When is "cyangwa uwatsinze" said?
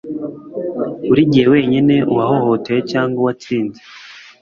2.91-3.81